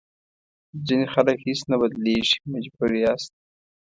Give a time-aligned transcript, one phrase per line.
[0.87, 3.31] ځینې خلک هېڅ نه بدلېږي مجبور یاست.